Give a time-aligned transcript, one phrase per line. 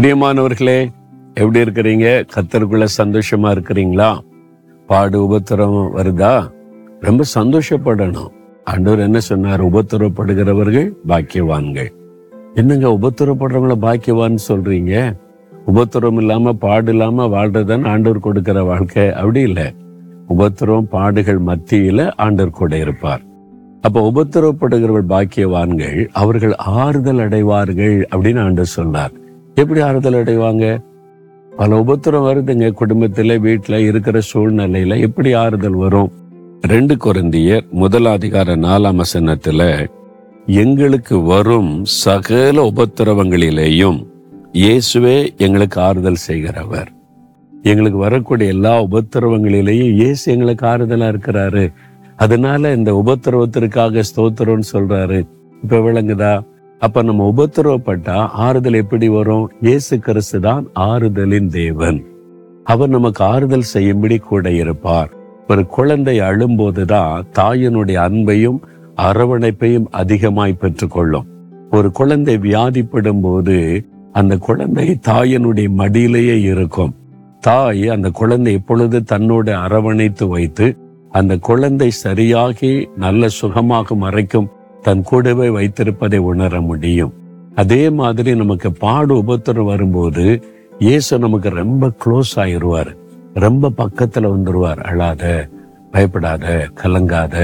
[0.00, 0.88] பிரியமானவர்களே
[1.34, 2.24] எப்படி இருக்கிறீங்க?
[2.36, 4.18] கத்தருக்குள்ள சந்தோஷமா இருக்கிறீங்களா?
[4.86, 6.50] பாடு உபத்திரம் வருதா?
[7.00, 8.28] ரொம்ப சந்தோஷப்படணும்.
[8.64, 9.64] ஆண்டவர் என்ன சொன்னார்?
[9.64, 11.88] உபத்திரப்படுகிறவர்கள் பாக்கியவான்கள்.
[12.54, 15.12] என்னங்க உபத்திரப்படுறவங்கள பாக்கியவான்னு சொல்றீங்க?
[15.66, 19.12] உபத்திரம் இல்லாம பாடு இல்லாம வாழ்றதுதான் ஆண்டவர் கொடுக்கிற வாழ்க்கை?
[19.12, 19.74] அப்படி இல்லை.
[20.38, 23.20] உபத்திரம் பாடுகள் மத்தியில ஆண்டவர் கூட இருப்பார்.
[23.80, 29.12] அப்ப உபத்திரப்படுகிறவர்கள் பாக்கியவான்கள் அவர்கள் ஆறுதல் அடைவார்கள் அப்படின்னு ஆண்டவர் சொன்னார்.
[29.60, 30.78] எப்படி ஆறுதல் அடைவாங்க?
[31.56, 36.12] பல உபத்திரம் வருதுங்க குடும்பத்தில் வீட்டில் இருக்கிற சூழ்நிலையில எப்படி ஆறுதல் வரும்?
[36.60, 39.88] ரெண்டு குருந்தியர் முதல் அதிகார நாலாம் வசனத்துல
[40.46, 44.06] எங்களுக்கு வரும் சகல உபத்திரவங்களிலேயும்
[44.52, 46.88] இயேசுவே எங்களுக்கு ஆறுதல் செய்கிறவர்.
[47.62, 51.72] எங்களுக்கு வரக்கூடிய எல்லா உபத்திரவங்களிலேயும் இயேசு எங்களுக்கு ஆறுதலா இருக்கிறாரு.
[52.16, 55.26] அதனால இந்த உபத்திரவத்திற்காக ஸ்தோத்திரம்னு சொல்றாரு.
[55.62, 56.40] இப்ப விளங்குதா?
[56.80, 59.50] அப்ப நம்ம உபத்திரவப்பட்டா ஆறுதல் எப்படி வரும்?
[59.60, 62.04] இயேசு கிறிஸ்து தான் ஆறுதலின் தேவன்.
[62.64, 65.10] அவர் நமக்கு ஆறுதல் செய்யும்படி கூட இருப்பார்.
[65.48, 68.58] ஒரு குழந்தை அழும்போதுதான் தாயினுடைய அன்பையும்
[68.96, 71.26] அரவணைப்பையும் அதிகமாய் பெற்றுக்கொள்ளும்.
[71.70, 76.94] ஒரு குழந்தை வியாதிப்படும் போது அந்த குழந்தை தாயினுடைய மடியிலேயே இருக்கும்.
[77.40, 80.76] தாய் அந்த குழந்தை எப்பொழுது தன்னோட அரவணைத்து வைத்து
[81.10, 84.48] அந்த குழந்தை சரியாகி நல்ல சுகமாகும் மறைக்கும்
[84.82, 87.12] தன் கூடவே வைத்திருப்பதை உணர முடியும்.
[87.54, 90.24] அதே மாதிரி நமக்கு பாடு உபத்திரம் வரும்போது
[90.78, 92.90] இயேசு நமக்கு ரொம்ப க்ளோஸ் ஆயிடுவார்
[93.34, 94.80] ரொம்ப பக்கத்துல வந்துருவார்.
[94.90, 95.48] அழாத
[95.90, 97.36] பயப்படாத கலங்காத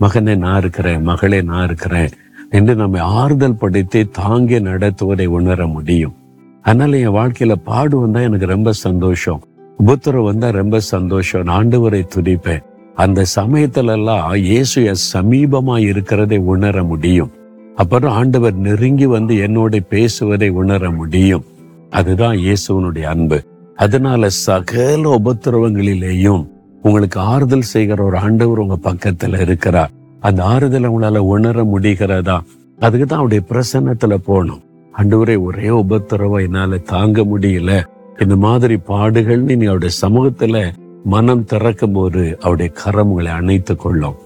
[0.00, 2.08] மகனே நான் இருக்கிறேன் மகளே நான் இருக்கிறேன்
[2.50, 6.14] என்று நம்மை ஆறுதல் படுத்தி தாங்கி நடத்துவதை உணர முடியும்.
[6.62, 9.42] அதனால என் வாழ்க்கையில பாடு வந்தா எனக்கு ரொம்ப சந்தோஷம்.
[9.78, 11.42] உபத்திரம் வந்தா ரொம்ப சந்தோஷம்.
[11.42, 12.64] நான் ஆண்டவரை துடிப்பேன்
[12.96, 17.30] அந்த சமயத்திலெல்லாம் இயேசுய சமீபமாக இருக்கிறதை உணர முடியும்.
[17.76, 21.44] அப்புறம் ஆண்டவர் நெருங்கி வந்து என்னோட பேசுவதை உணர முடியும்.
[21.90, 23.42] அதுதான் இயேசுவனுடைய அன்பு.
[23.76, 26.48] அதனால சகல உபத்திரவங்களிலேயும்
[26.82, 29.90] உங்களுக்கு ஆறுதல் செய்கிற ஒரு ஆண்டவர் உங்க பக்கத்துல இருக்கிறார்.
[30.20, 32.38] அந்த ஆறுதலை உங்களால உணர முடிகிறதா?
[32.78, 34.62] அதுக்கு தான் அவருடைய பிரசன்னத்துல போகணும்
[34.98, 37.84] ஆண்டவரே ஒரே உபத்திரவம் என்னால தாங்க முடியல.
[38.20, 40.72] இந்த மாதிரி பாடுகள்னு நீ அவருடைய சமூகத்துல
[41.12, 44.16] மனம் திறக்கும் போது அவருடைய கரம் உங்களை அணைத்து கொள்ளும்.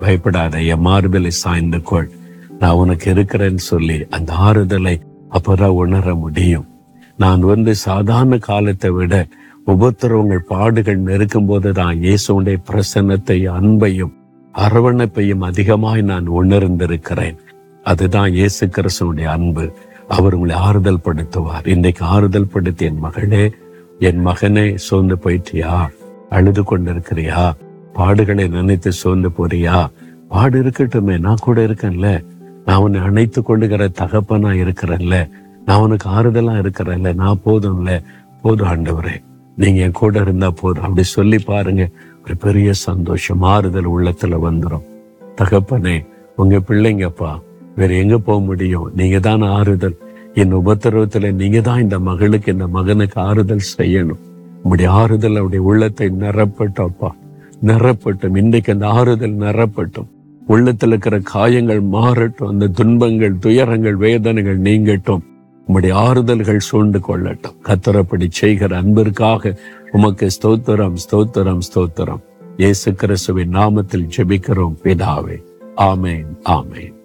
[0.00, 2.08] பயப்படாத என் மார்பிலை சாய்ந்து கொள்.
[2.60, 4.94] நான் உனக்கு இருக்கிறேன்னு சொல்லி அந்த ஆறுதலை
[5.36, 6.66] அப்பதான் உணர முடியும்.
[7.22, 9.14] நான் வந்து சாதாரண காலத்தை விட
[9.74, 14.14] உபத்திரவங்கள் பாடுகள் நெருக்கும் போது தான் இயேசுடைய பிரசன்னத்தை அன்பையும்
[14.54, 17.38] அரவணைப்பையும் அதிகமாய் நான் உணர்ந்திருக்கிறேன்.
[17.90, 19.64] அதுதான் இயேசு கிறிஸ்துவனுடைய அன்பு.
[20.16, 23.44] அவர் உங்களை ஆறுதல் படுத்துவார் இன்னைக்கு ஆறுதல் படுத்தி என் மகளே
[24.08, 25.74] என் மகனே சோர்ந்து போயிட்டியா?
[26.30, 27.52] அழுது கொண்டிருக்கிறியா?
[27.94, 29.88] பாடுகளை நினைத்து சோர்ந்து போறியா?
[30.28, 32.24] பாடு இருக்கட்டுமே நான் கூட இருக்கேன்ல.
[32.64, 35.28] நான் உன்னை அணைத்து கொள்ளுகிற தகப்பனா இருக்கிறேன்ல.
[35.66, 37.14] நான் உனக்கு ஆறுதலா இருக்கிறேன்ல.
[37.14, 38.02] நான் போதும்ல.
[38.42, 39.22] போதும் ஆண்டவரே
[39.56, 40.82] நீங்க என் கூட இருந்தா போதும்.
[40.82, 41.88] அப்படி சொல்லி பாருங்க.
[42.24, 44.86] ஒரு பெரிய சந்தோஷம் ஆறுதல் உள்ளத்துல வந்துடும்
[45.36, 46.06] தகப்பனே
[46.36, 47.40] உங்க பிள்ளைங்கப்பா
[47.76, 48.90] வேற எங்க போக முடியும்?
[48.94, 49.96] நீங்க தான் ஆறுதல்.
[50.34, 54.26] என் உபத்திரவத்துல நீங்க தான் இந்த மகளுக்கு இந்த மகனுக்கு ஆறுதல் செய்யணும்.
[54.62, 57.10] உங்களுடைய ஆறுதல் அவருடைய உள்ளத்தை நிரப்பட்டோப்பா
[57.64, 58.36] நிரப்பட்டும்.
[58.36, 60.06] இன்றைக்கு அந்த ஆறுதல் நிரப்பட்டும்.
[60.46, 62.48] உள்ளத்தில் இருக்கிற காயங்கள் மாறட்டும்.
[62.48, 65.20] அந்த துன்பங்கள் துயரங்கள் வேதனைகள் நீங்கட்டும்.
[65.68, 67.56] உம்முடைய ஆறுதல்கள் சூழ்ந்து கொள்ளட்டும்.
[67.62, 69.58] கத்தரப்படி செய்கிற அன்பிற்காக
[69.92, 72.22] உமக்கு ஸ்தோத்திரம் ஸ்தோத்திரம் ஸ்தோத்திரம்.
[72.56, 75.42] இயேசு கிறிஸ்துவின் நாமத்தில் ஜெபிக்கிறோம் பிதாவே.
[75.76, 76.97] ஆமேன் ஆமேன்.